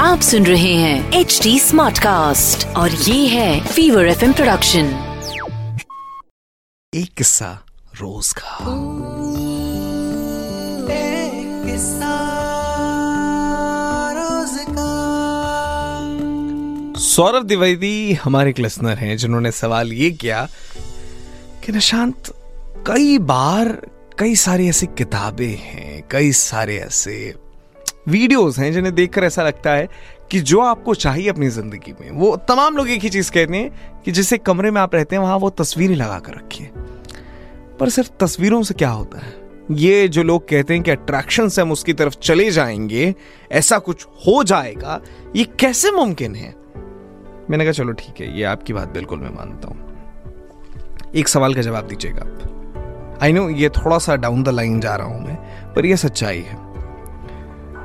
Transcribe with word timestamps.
आप 0.00 0.20
सुन 0.20 0.46
रहे 0.46 0.74
हैं 0.74 1.12
एच 1.12 1.40
डी 1.42 1.60
स्मार्ट 1.60 1.98
कास्ट 1.98 2.66
और 2.66 2.90
ये 2.90 3.26
है 3.26 3.66
फीवर 3.66 4.06
एफ़ 4.06 4.24
प्रोडक्शन 4.24 4.84
एक 6.94 7.14
किस्सा 7.14 7.64
रोज 8.00 8.32
का। 8.32 8.58
सौरभ 17.00 17.44
द्विवेदी 17.44 18.12
हमारे 18.12 18.50
एक 18.50 18.58
लिसनर 18.58 18.96
हैं 18.96 19.16
जिन्होंने 19.16 19.52
सवाल 19.52 19.92
ये 19.92 20.10
किया 20.10 20.48
कि 21.64 21.72
निशांत 21.72 22.22
कई 22.86 23.18
बार 23.18 23.86
कई 24.22 24.34
सारी 24.34 24.68
ऐसी 24.68 24.86
किताबें 24.86 25.56
हैं, 25.60 26.04
कई 26.10 26.32
सारे 26.32 26.76
ऐसे 26.78 27.34
वीडियोस 28.08 28.58
हैं 28.58 28.72
जिन्हें 28.72 28.94
देखकर 28.94 29.24
ऐसा 29.24 29.42
लगता 29.42 29.72
है 29.72 29.88
कि 30.30 30.40
जो 30.40 30.60
आपको 30.60 30.94
चाहिए 30.94 31.28
अपनी 31.28 31.48
ज़िंदगी 31.48 31.92
में, 32.00 32.10
वो 32.10 32.36
तमाम 32.36 32.76
लोग 32.76 32.90
एक 32.90 33.00
ही 33.00 33.08
चीज़ 33.08 33.32
कहते 33.32 33.56
हैं 33.56 34.00
कि 34.04 34.12
जिस 34.12 34.32
कमरे 34.32 34.70
में 34.70 34.80
आप 34.80 34.94
रहते 34.94 35.16
हैं, 35.16 35.22
वहाँ 35.22 35.36
वो 35.36 35.50
तस्वीरें 35.50 35.96
लगा 35.96 36.18
कर 36.18 36.32
रखिए। 36.32 36.70
पर 37.80 37.88
सिर्फ़ 37.88 38.10
तस्वीरों 38.20 38.62
से 38.62 38.74
क्या 38.74 38.90
होता 38.90 39.18
है? 39.18 39.32
ये 39.70 40.08
जो 40.08 40.22
लोग 40.22 40.48
कहते 40.48 40.74
हैं 40.74 40.82
कि 40.82 40.90
अट्रैक्शन 40.90 41.48
से 41.48 41.62
हम 41.62 41.72
उसकी 41.72 41.92
तरफ़ 41.92 42.14
चले 42.14 42.50
जाएँगे, 42.50 43.14
ऐसा 43.52 43.78
कुछ 43.78 44.04
हो 44.04 44.44
जाएगा, 44.44 45.00
ये 45.36 45.44
कैसे 45.44 45.90
मुमकिन 45.90 46.34
है? 46.34 46.54
मैंने 47.50 47.64
कहा, 47.64 47.72
चलो 47.72 47.92
ठीक 47.92 48.20
है, 48.20 48.38
ये 48.38 48.44
आपकी 48.44 48.72
बात 48.72 48.88
बिल्कुल 48.88 49.18
मैं 49.18 49.34
मानता 49.34 49.68
हूँ। 49.68 49.92
एक 51.14 51.28
सवाल 51.28 51.54
का 51.54 51.62
जवाब 51.62 51.86
दीजिएगा 51.86 52.20
आप। 52.20 52.51
आई 53.22 53.32
नो 53.32 53.48
ये 53.50 53.68
थोड़ा 53.68 53.98
सा 53.98 54.16
डाउन 54.16 54.42
द 54.42 54.48
लाइन 54.48 54.80
जा 54.80 54.94
रहा 54.96 55.06
हूँ 55.06 55.26
मैं, 55.26 55.36
पर 55.74 55.86
यह 55.86 55.96
सच्चाई 55.96 56.40
है। 56.40 56.56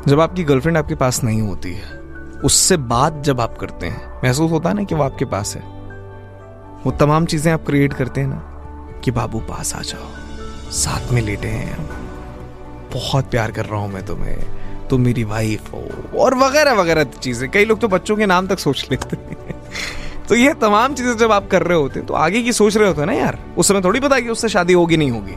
जब 0.07 0.19
आपकी 0.19 0.43
गर्लफ्रेंड 0.43 0.77
आपके 0.77 0.95
पास 0.95 1.23
नहीं 1.23 1.41
होती 1.41 1.73
है, 1.73 1.97
उससे 2.43 2.77
बात 2.77 3.21
जब 3.25 3.41
आप 3.41 3.57
करते 3.57 3.85
हैं, 3.85 4.21
महसूस 4.23 4.51
होता 4.51 4.69
है 4.69 4.75
ना 4.75 4.83
कि 4.83 4.95
वो 4.95 5.03
आपके 5.03 5.25
पास 5.25 5.55
है। 5.55 5.61
वो 6.85 6.91
तमाम 6.91 7.25
चीज़ें 7.25 7.51
आप 7.53 7.65
क्रिएट 7.65 7.93
करते 7.93 8.21
हैं 8.21 8.27
ना 8.27 9.01
कि 9.03 9.11
बाबू 9.11 9.39
पास 9.39 9.75
आ 9.75 9.81
जाओ, 9.81 10.09
साथ 10.71 11.11
में 11.13 11.21
लेटे 11.21 11.47
हैं 11.47 11.73
हम। 11.73 11.87
बहुत 12.93 13.29
प्यार 13.31 13.51
कर 13.51 13.65
रहा 13.65 13.79
हूँ 13.79 13.91
मैं 13.93 14.05
तुम्हें, 14.05 14.87
तुम 14.89 15.01
मेरी 15.01 15.23
वाइफ 15.23 15.71
हो, 15.73 15.83
और 16.19 16.35
वगैरह 16.35 16.73
वगैरह 16.73 17.03
चीज़ें। 17.03 17.49
कई 17.51 17.65
लोग 17.65 17.79
तो 17.79 17.87
बच्चों 17.87 18.17
के 18.17 18.25
नाम 18.25 18.47
तक 18.47 18.59
सोच 18.59 18.87
लेते 18.91 19.17
हैं। 19.17 19.55
तो 20.29 20.35
ये 20.35 20.53
तमाम 20.53 20.93
चीज़ें 20.93 21.17
जब 21.17 21.31
आप 21.31 21.47
कर 21.49 21.63
रहे 21.63 21.77
होते 21.77 21.99
हैं 21.99 22.07
तो 22.07 22.13
आगे 22.15 22.41
की 22.41 22.51
सोच 22.53 22.77
रहे 22.77 22.87
होते 22.87 23.01
हैं 23.01 23.07
ना 23.07 23.13
यार। 23.13 23.37
उस 23.57 23.67
समय 23.67 23.81
थोड़ी 23.81 23.99
पता 23.99 24.19
कि 24.19 24.29
उससे 24.29 24.49
शादी 24.49 24.73
होगी, 24.73 24.97
नहीं 24.97 25.11
होगी। 25.11 25.35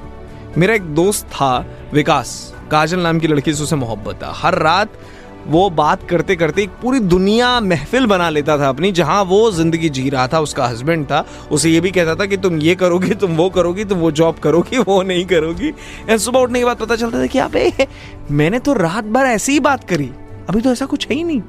मेरा 0.58 0.74
एक 0.74 0.82
दोस्त 0.94 1.26
था, 1.26 1.66
विकास, 1.92 2.52
काजल 2.70 3.00
नाम 3.00 3.18
की 3.18 3.26
लड़की 3.26 3.52
से 3.54 3.62
उसे 3.62 3.76
मोहब्बत 3.76 4.22
था। 4.22 4.32
हर 4.36 4.58
रात 4.58 4.98
वो 5.46 5.68
बात 5.70 6.02
करते 6.08 6.34
करते 6.36 6.62
एक 6.62 6.70
पूरी 6.82 6.98
दुनिया 7.00 7.48
महफिल 7.60 8.06
बना 8.06 8.28
लेता 8.30 8.56
था 8.58 8.68
अपनी, 8.68 8.90
जहाँ 8.92 9.22
वो 9.24 9.50
ज़िंदगी 9.50 9.88
जी 9.88 10.08
रहा 10.10 10.26
था, 10.28 10.40
उसका 10.40 10.66
हस्बैंड 10.66 11.04
था। 11.06 11.24
उसे 11.50 11.70
ये 11.70 11.80
भी 11.80 11.90
कहता 11.90 12.14
था 12.14 12.26
कि 12.26 12.36
तुम 12.36 12.58
ये 12.58 12.74
करोगी, 12.74 13.14
तुम 13.14 13.36
वो 13.36 13.48
करोगी, 13.50 13.84
तुम 13.84 13.98
वो 13.98 14.10
जॉब 14.10 14.38
करोगी, 14.38 14.78
वो 14.78 15.02
नहीं 15.02 15.24
करोगी। 15.24 15.68
एंड 16.08 16.18
सुबह 16.18 16.40
उठने 16.40 16.58
के 16.58 16.64
बाद 16.64 16.76
पता 16.76 16.96
चलता 16.96 17.22
था 17.22 17.26
कि 17.26 17.38
आप 17.38 18.30
मैंने 18.30 18.58
तो 18.58 18.72
रात 18.72 19.04
भर 19.06 19.26
ऐसी 19.26 19.52
ही 19.52 19.60
बात 19.60 19.88
करी। 19.88 20.10
अभी 20.48 20.60
तो 20.60 20.72
ऐसा 20.72 20.86
कुछ 20.86 21.08
है 21.08 21.16
ही 21.16 21.24
नहीं। 21.24 21.42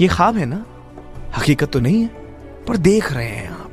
ये 0.00 0.08
ख्वाब 0.08 0.36
है 0.36 0.46
ना? 0.46 0.64
हकीकत 1.38 1.70
तो 1.72 1.80
नहीं 1.80 2.02
है। 2.02 2.21
पर 2.68 2.76
देख 2.76 3.12
रहे 3.12 3.28
हैं 3.28 3.50
आप। 3.50 3.68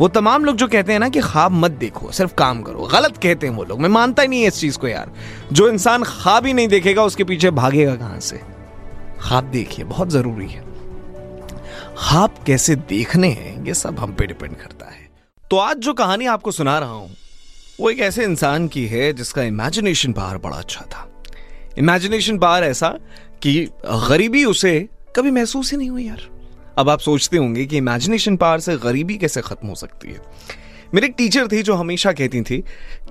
वो 0.00 0.08
तमाम 0.08 0.44
लोग 0.44 0.56
जो 0.56 0.68
कहते 0.68 0.92
हैं 0.92 1.00
ना 1.00 1.08
कि 1.08 1.20
ख्वाब 1.20 1.52
मत 1.52 1.70
देखो, 1.70 2.12
सिर्फ़ 2.12 2.34
काम 2.34 2.62
करो। 2.62 2.82
गलत 2.82 3.16
कहते 3.16 3.46
हैं 3.46 3.54
वो 3.54 3.64
लोग। 3.64 3.80
मैं 3.80 3.88
मानता 3.88 4.22
ही 4.22 4.28
नहीं 4.28 4.40
है 4.40 4.48
इस 4.48 4.60
चीज़ 4.60 4.78
को 4.78 4.88
यार। 4.88 5.12
जो 5.52 5.68
इंसान 5.68 6.02
ख्वाब 6.02 6.46
ही 6.46 6.52
नहीं 6.52 6.68
देखेगा, 6.68 7.02
उसके 7.02 7.24
पीछे 7.24 7.50
भागेगा 7.50 7.94
कहाँ 7.94 8.20
से? 8.20 8.40
ख्वाब 9.20 9.44
देखिए, 9.44 9.84
बहुत 9.84 10.08
ज़रूरी 10.08 10.48
है। 10.48 10.60
ख्वाब 11.98 12.34
कैसे 12.46 12.76
देखने 12.76 13.28
हैं, 13.28 13.66
ये 13.66 13.74
सब 13.74 13.98
हम 13.98 14.12
पे 14.12 14.26
डिपेंड 14.26 14.56
करता 14.56 14.86
है। 14.86 15.08
तो 15.50 15.56
आज 15.56 15.76
जो 15.76 15.92
कहानी 15.92 16.26
आपको 16.26 16.50
सुना 16.50 16.78
रहा 16.78 16.90
हूँ, 16.90 17.10
वो 17.80 17.90
एक 17.90 17.98
ऐसे 17.98 18.24
इंसान 18.24 18.68
की 18.68 18.86
है 18.86 19.12
जिसका 19.12 19.42
इमेजिनेशन 19.42 20.12
पावर 20.12 20.38
बड़ा 20.38 20.56
अच्छा 20.56 20.80
था। 20.80 21.22
इमेजिनेशन 21.78 22.38
पावर 22.38 22.64
ऐसा 22.64 22.88
कि 23.42 23.68
गरीबी 23.86 24.44
उसे 24.44 24.88
कभी 25.16 25.30
महसूस 25.30 25.70
ही 25.70 25.78
नहीं 25.78 25.90
हुई 25.90 26.06
यार। 26.06 26.37
अब 26.78 26.88
आप 26.88 27.00
सोचते 27.00 27.36
होंगे 27.36 27.64
कि 27.66 27.76
इमेजिनेशन 27.76 28.36
पावर 28.36 28.60
से 28.60 28.76
गरीबी 28.76 29.16
कैसे 29.18 29.40
खत्म 29.40 29.68
हो 29.68 29.74
सकती 29.74 30.08
है? 30.08 30.20
मेरी 30.94 31.06
एक 31.06 31.14
टीचर 31.18 31.48
थी 31.48 31.62
जो 31.62 31.74
हमेशा 31.74 32.12
कहती 32.12 32.42
थी 32.42 32.58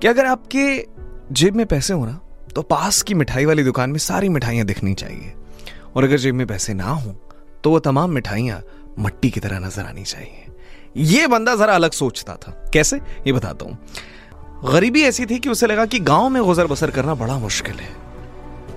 कि 0.00 0.06
अगर 0.06 0.26
आपके 0.26 0.86
जेब 1.32 1.56
में 1.56 1.64
पैसे 1.66 1.94
हो 1.94 2.06
ना 2.06 2.20
तो 2.54 2.62
पास 2.62 3.00
की 3.02 3.14
मिठाई 3.14 3.44
वाली 3.44 3.64
दुकान 3.64 3.90
में 3.90 3.98
सारी 3.98 4.28
मिठाइयाँ 4.28 4.66
दिखनी 4.66 4.94
चाहिए। 4.94 5.32
और 5.96 6.04
अगर 6.04 6.18
जेब 6.18 6.34
में 6.34 6.46
पैसे 6.46 6.74
ना 6.74 6.84
हो 6.84 7.12
तो 7.64 7.70
वो 7.70 7.78
तमाम 7.78 8.10
मिठाइयाँ 8.10 8.60
मट्टी 8.98 9.30
की 9.30 9.40
तरह 9.40 9.58
नज़र 9.58 9.84
आनी 9.84 10.04
चाहिए। 10.04 10.46
ये 10.96 11.26
बंदा 11.26 11.54
जरा 11.56 11.74
अलग 11.74 11.90
सोचता 11.90 12.34
था। 12.34 12.70
कैसे? 12.74 12.96
ये 12.96 13.32
बताता 13.32 13.64
हूँ। 13.64 14.72
गरीबी 14.72 15.02
ऐसी 15.02 15.26
थी 15.26 15.38
कि 15.38 15.48
उसे 15.48 15.66
लगा 15.66 15.86
कि 15.86 15.98
गाँव 16.00 16.28
में 16.28 16.42
गुजर 16.42 16.66
बसर 16.66 16.90
करना 16.90 17.14
बड़ा 17.14 17.38
मुश्किल 17.38 17.74
है। 17.74 17.90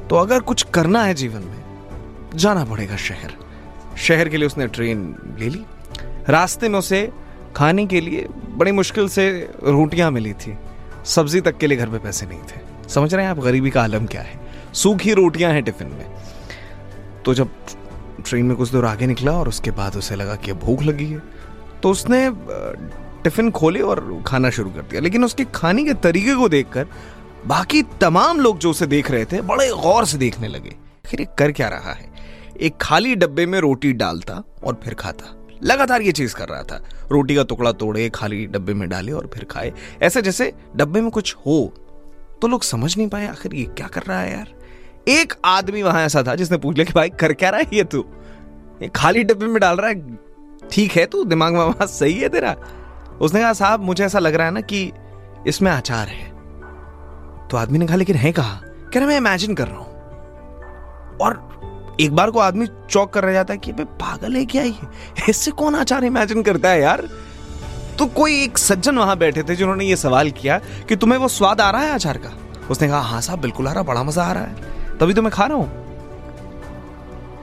तो 0.07 0.15
अगर 0.15 0.39
कुछ 0.39 0.63
करना 0.63 1.03
है 1.03 1.13
जीवन 1.13 1.41
में, 1.41 1.63
जाना 2.35 2.65
पड़ेगा 2.65 2.97
शहर। 2.97 3.33
शहर 3.97 4.29
के 4.29 4.37
लिए 4.37 4.47
उसने 4.47 4.67
ट्रेन 4.67 5.15
ले 5.39 5.49
ली। 5.49 5.63
रास्ते 6.29 6.69
में 6.69 6.79
उसे 6.79 7.09
खाने 7.55 7.85
के 7.85 8.01
लिए 8.01 8.27
बड़ी 8.49 8.71
मुश्किल 8.71 9.07
से 9.09 9.29
रोटियाँ 9.63 10.09
मिली 10.11 10.33
थी। 10.33 10.57
सब्ज़ी 11.05 11.41
तक 11.41 11.57
के 11.57 11.67
लिए 11.67 11.77
घर 11.77 11.89
पे 11.89 11.97
पैसे 11.97 12.25
नहीं 12.25 12.39
थे। 12.41 12.89
समझ 12.89 13.13
रहे 13.13 13.23
हैं 13.25 13.31
आप? 13.31 13.39
गरीबी 13.39 13.69
का 13.69 13.83
आलम 13.83 14.05
क्या 14.05 14.21
है? 14.21 14.39
सूखी 14.73 15.13
रोटियाँ 15.13 15.51
हैं 15.53 15.63
टिफ़िन 15.63 15.87
में। 15.87 16.05
तो 17.25 17.33
जब 17.33 17.49
ट्रेन 18.25 18.45
में 18.45 18.55
कुछ 18.57 18.71
दूर 18.71 18.85
आगे 18.85 19.07
निकला 19.07 19.31
और 19.31 19.47
उसके 19.47 19.71
बाद 19.71 19.95
उसे 19.95 20.15
लगा 20.15 20.35
कि 20.35 20.53
भूख 20.55 20.81
लगी 20.83 21.05
है 21.05 21.21
तो 21.83 21.89
उसने 21.89 22.29
टिफ़िन 23.23 23.49
खोले 23.51 23.79
और 23.81 24.23
खाना 24.27 24.49
शुरू 24.49 24.69
कर 24.69 24.81
दिया। 24.81 25.01
लेकिन 25.01 25.23
उसके 25.23 25.45
खाने 25.55 25.83
के 25.83 25.93
तरीके 25.93 26.35
को 26.35 26.49
देखकर 26.49 26.87
बाकी 27.45 27.81
तमाम 28.01 28.39
लोग 28.39 28.57
जो 28.57 28.69
उसे 28.71 28.87
देख 28.87 29.11
रहे 29.11 29.25
थे, 29.25 29.41
बड़े 29.41 29.69
गौर 29.71 30.05
से 30.05 30.17
देखने 30.17 30.47
लगे। 30.47 30.75
आखिर 31.05 31.27
कर 31.37 31.51
क्या 31.51 31.67
रहा 31.69 31.93
है? 31.93 32.09
एक 32.59 32.77
खाली 32.81 33.15
डब्बे 33.15 33.45
में 33.45 33.59
रोटी 33.59 33.93
डालता 33.93 34.43
और 34.63 34.79
फिर 34.83 34.93
खाता। 34.93 35.37
लगातार 35.63 36.01
ये 36.01 36.11
चीज़ 36.11 36.35
कर 36.35 36.47
रहा 36.47 36.63
था। 36.63 36.83
रोटी 37.11 37.35
का 37.35 37.43
टुकड़ा 37.43 37.71
तोड़े, 37.71 38.09
खाली 38.09 38.45
डब्बे 38.45 38.73
में 38.73 38.89
डाले 38.89 39.11
और 39.11 39.29
फिर 39.33 39.43
खाए। 39.43 39.73
ऐसे 40.01 40.21
जैसे 40.21 40.53
डब्बे 40.75 41.01
में 41.01 41.11
कुछ 41.11 41.35
हो 41.35 41.73
तो 42.41 42.47
लोग 42.47 42.63
समझ 42.63 42.97
नहीं 42.97 43.07
पाए 43.07 43.27
आखिर 43.27 43.55
ये 43.55 43.65
क्या 43.65 43.87
कर 43.87 44.01
रहा 44.01 44.19
है 44.19 44.31
यार। 44.33 44.47
एक 45.07 45.33
आदमी 45.45 45.83
वहाँ 45.83 46.01
ऐसा 46.01 46.23
था 46.23 46.35
जिसने 46.35 46.57
पूछ 46.57 46.75
लिया 46.75 46.85
कि 46.85 46.93
भाई, 46.93 47.09
कर 47.09 47.33
क्या 47.33 47.49
रहा 47.49 47.59
है 47.59 47.67
ये 47.73 47.83
तू? 47.83 48.05
ये 48.81 48.87
खाली 48.87 49.23
डब्बे 49.23 49.45
में 49.45 49.59
डाल 49.59 49.77
रहा 49.77 49.89
है? 49.89 50.15
ठीक 50.71 50.91
है 50.91 51.05
तू, 51.05 51.23
दिमाग 51.23 51.53
में 51.53 51.59
आवाज़ 51.59 51.89
सही 51.89 52.19
है 52.19 52.29
तेरा। 52.29 52.55
उसने 53.21 53.39
कहा, 53.39 53.53
साहब, 53.53 53.79
मुझे 53.79 54.05
ऐसा 54.05 54.19
लग 54.19 54.35
रहा 54.35 54.47
है 54.47 54.53
ना 54.53 54.61
कि 54.61 54.91
इसमें 55.47 55.71
आचार 55.71 56.07
है। 56.07 56.29
तो 57.47 57.57
आदमी 57.57 57.77
ने 57.77 57.87
कहा, 57.87 57.95
लेकिन 57.95 58.15
है 58.15 58.31
कहा? 58.31 58.61
कह 58.93 58.99
रहा, 58.99 59.07
मैं 59.07 59.17
इमेजिन 59.17 59.55
कर 59.55 59.67
रहा 59.67 59.77
हूँ। 59.77 59.93
और 61.17 61.50
एक 61.99 62.15
बार 62.15 62.31
को 62.31 62.39
आदमी 62.39 62.67
चौक 62.89 63.13
कर 63.13 63.23
रह 63.23 63.33
जाता 63.33 63.53
है 63.53 63.57
कि 63.57 63.71
भाई 63.71 63.85
पागल 63.85 64.35
है, 64.35 64.45
क्या 64.45 64.63
ये? 64.63 64.73
इससे 65.29 65.51
कौन 65.51 65.75
आचार 65.75 66.03
इमेजिन 66.03 66.43
करता 66.43 66.69
है 66.69 66.81
यार? 66.81 67.09
तो 67.99 68.05
कोई 68.05 68.43
एक 68.43 68.57
सज्जन 68.57 68.97
वहाँ 68.97 69.17
बैठे 69.17 69.43
थे 69.43 69.55
जिन्होंने 69.55 69.85
ये 69.85 69.95
सवाल 69.95 70.31
किया 70.31 70.57
कि 70.89 70.95
तुम्हें 70.95 71.19
वो 71.19 71.27
स्वाद 71.27 71.61
आ 71.61 71.71
रहा 71.71 71.81
है 71.81 71.91
आचार 71.91 72.17
का? 72.17 72.29
उसने 72.71 72.87
कहा 72.87 72.99
हाँ 72.99 73.21
साहब, 73.21 73.39
बिल्कुल 73.39 73.67
आ 73.67 73.71
रहा, 73.71 73.83
बड़ा 73.83 74.03
मज़ा 74.03 74.23
आ 74.23 74.31
रहा 74.31 74.43
है। 74.43 74.55
तभी 74.97 75.13
तो 75.13 75.21
मैं 75.21 75.31
खा 75.31 75.45
रहा 75.45 75.57
हूँ। 75.57 75.69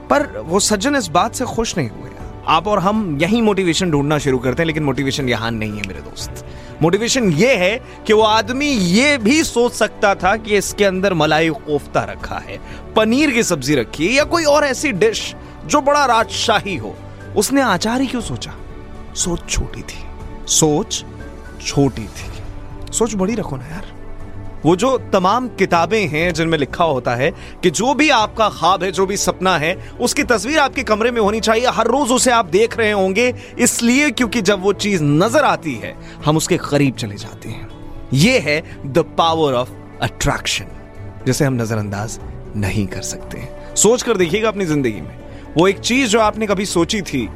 पर 0.07 0.37
वो 0.37 0.59
सज्जन 0.59 0.95
इस 0.95 1.07
बात 1.07 1.35
से 1.35 1.45
खुश 1.45 1.77
नहीं 1.77 1.89
हुए। 1.89 2.08
आप 2.49 2.67
और 2.67 2.79
हम 2.79 3.17
यही 3.21 3.41
मोटिवेशन 3.41 3.91
ढूंढना 3.91 4.17
शुरू 4.17 4.37
करते 4.37 4.61
हैं, 4.61 4.67
लेकिन 4.67 4.83
मोटिवेशन 4.83 5.29
यहाँ 5.29 5.51
नहीं 5.51 5.69
है 5.69 5.87
मेरे 5.87 5.99
दोस्त। 5.99 6.45
मोटिवेशन 6.81 7.31
ये 7.31 7.55
है 7.55 7.83
कि 8.07 8.13
वो 8.13 8.21
आदमी 8.21 8.65
ये 8.65 9.17
भी 9.17 9.43
सोच 9.43 9.71
सकता 9.71 10.15
था 10.15 10.35
कि 10.35 10.57
इसके 10.57 10.85
अंदर 10.85 11.13
मलाई 11.13 11.49
कोफ्ता 11.49 12.03
रखा 12.03 12.35
है, 12.35 12.59
पनीर 12.95 13.31
की 13.31 13.43
सब्ज़ी 13.43 13.75
रखी 13.75 14.07
है, 14.07 14.13
या 14.13 14.23
कोई 14.23 14.43
और 14.43 14.63
ऐसी 14.63 14.91
डिश 14.91 15.35
जो 15.65 15.81
बड़ा 15.81 16.05
राजशाही 16.05 16.75
हो। 16.75 16.95
उसने 17.37 17.61
आचार 17.61 18.01
ही 18.01 18.07
क्यों 18.07 18.21
सोचा? 18.21 18.53
सोच 19.15 19.49
छोटी 19.49 19.81
थी। 19.81 20.03
सोच 20.47 21.05
छोटी 21.65 22.03
थी। 22.03 22.31
सोच 22.93 23.15
बड़ी 23.15 23.35
रखो 23.35 23.57
ना 23.57 23.65
यार। 23.65 23.98
वो 24.65 24.75
जो 24.75 24.97
तमाम 25.13 25.47
किताबें 25.49 26.07
हैं 26.07 26.33
जिनमें 26.33 26.57
लिखा 26.57 26.83
होता 26.83 27.15
है 27.15 27.31
कि 27.63 27.69
जो 27.71 27.93
भी 27.93 28.09
आपका 28.11 28.49
ख्वाब 28.49 28.83
है, 28.83 28.91
जो 28.91 29.05
भी 29.05 29.17
सपना 29.17 29.57
है, 29.57 29.73
उसकी 30.01 30.23
तस्वीर 30.23 30.59
आपके 30.59 30.83
कमरे 30.83 31.11
में 31.11 31.21
होनी 31.21 31.39
चाहिए। 31.39 31.67
हर 31.69 31.87
रोज 31.87 32.11
उसे 32.11 32.31
आप 32.31 32.45
देख 32.47 32.77
रहे 32.77 32.91
होंगे, 32.91 33.33
इसलिए 33.59 34.09
क्योंकि 34.11 34.41
जब 34.41 34.61
वो 34.61 34.73
चीज़ 34.75 35.03
नज़र 35.03 35.43
आती 35.43 35.75
है, 35.75 35.95
हम 36.25 36.37
उसके 36.37 36.57
करीब 36.59 36.95
चले 36.95 37.15
जाते 37.15 37.49
हैं। 37.49 37.67
ये 38.13 38.37
है 38.39 38.61
द 38.85 39.05
पावर 39.17 39.53
ऑफ़ 39.53 39.71
अट्रैक्शन 40.01 40.75
जिसे 41.25 41.45
हम 41.45 41.53
नजरअंदाज 41.53 42.19
नहीं 42.57 42.85
कर 42.87 43.01
सकते 43.03 43.47
सोच 43.77 44.03
कर 44.03 44.17
देखिएगा 44.17 44.47
अपनी 44.47 44.65
ज़िंदगी 44.65 45.01
में। 45.01 45.17
वो 45.57 45.67
एक 45.67 45.79
चीज़ 45.79 46.09
जो 46.09 46.19
आपने 46.19 46.47
कभी 46.47 46.65
सोची 46.67 47.01
थी, 47.01 47.27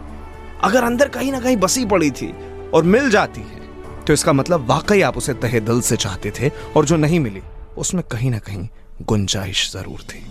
अगर 0.64 0.84
अंदर 0.84 1.08
कहीं 1.10 1.32
ना 1.32 1.40
कहीं 1.40 1.58
बसी 1.58 1.86
पड़ी 1.86 2.12
थी 2.12 2.34
और 2.74 2.84
मिल 2.86 3.10
जाती 3.10 3.42
है 3.42 3.63
तो 4.08 4.14
इसका 4.14 4.34
मतलब 4.34 4.66
वाकई 4.70 5.02
आप 5.02 5.18
उसे 5.18 5.34
तहे 5.44 5.60
दिल 5.62 5.82
से 5.82 5.98
चाहते 5.98 6.32
थे 6.40 6.52
और 6.78 6.86
जो 6.86 6.98
नहीं 6.98 7.20
मिली 7.20 7.42
उसमें 7.78 8.04
कहीं 8.12 8.32
ना 8.32 8.40
कहीं 8.40 8.68
गुंजाइश 9.02 9.70
ज़रूर 9.72 10.02
थी। 10.10 10.24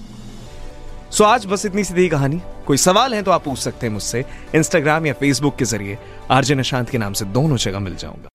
सो 1.10 1.24
आज 1.24 1.46
बस 1.46 1.66
इतनी 1.66 1.84
सी 1.84 1.94
थी 1.94 2.08
कहानी। 2.08 2.40
कोई 2.66 2.76
सवाल 2.78 3.14
है 3.14 3.22
तो 3.22 3.30
आप 3.30 3.44
पूछ 3.44 3.58
सकते 3.58 3.86
हैं 3.86 3.92
मुझसे 3.92 4.24
इंस्टाग्राम 4.54 5.06
या 5.06 5.12
फेसबुक 5.12 5.56
के 5.56 5.64
ज़रिए। 5.64 5.98
आरजे 6.30 6.54
निशांत 6.54 6.90
के 6.90 6.98
नाम 6.98 7.12
से 7.12 7.24
दोनों 7.36 7.56
जगह 7.58 7.78
मिल 7.80 7.96
जाऊँगा। 7.96 8.28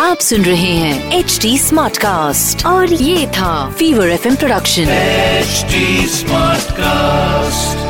आप 0.00 0.18
सुन 0.20 0.44
रहे 0.44 0.72
हैं 0.72 1.18
एच 1.18 1.38
डी 1.42 1.58
स्मार्ट 1.58 1.98
कास्ट 1.98 2.66
और 2.66 2.92
ये 2.92 3.26
था 3.36 3.70
fever 3.78 4.08
F 4.08 4.28
production 4.36 4.88
H 4.88 5.64
smart 6.10 6.72
Smartcast. 6.72 7.81